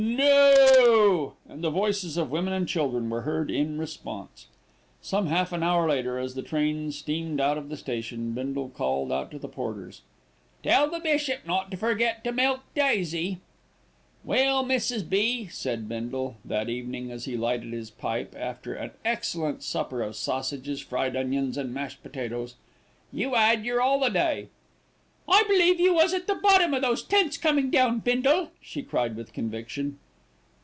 [0.01, 4.47] "Nooooooooo!" And the voices of women and children were heard in the response.
[4.99, 9.11] Some half an hour later, as the train steamed out of the station, Bindle called
[9.11, 10.01] out to the porters:
[10.63, 13.41] "Tell the bishop not to forget to milk Daisy."
[14.23, 15.07] "Well, Mrs.
[15.07, 20.15] B.," said Bindle that evening as he lighted his pipe after an excellent supper of
[20.15, 22.55] sausages, fried onions, and mashed potatoes,
[23.13, 24.49] "you 'ad yer 'oliday."
[25.29, 29.15] "I believe you was at the bottom of those tents coming down, Bindle," she cried
[29.15, 29.99] with conviction.